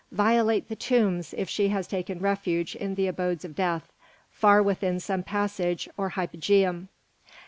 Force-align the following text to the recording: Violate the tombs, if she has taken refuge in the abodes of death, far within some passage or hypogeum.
Violate 0.11 0.67
the 0.67 0.75
tombs, 0.75 1.31
if 1.37 1.47
she 1.47 1.67
has 1.67 1.85
taken 1.87 2.17
refuge 2.17 2.75
in 2.75 2.95
the 2.95 3.05
abodes 3.05 3.45
of 3.45 3.53
death, 3.53 3.93
far 4.31 4.63
within 4.63 4.99
some 4.99 5.21
passage 5.21 5.87
or 5.95 6.09
hypogeum. 6.13 6.87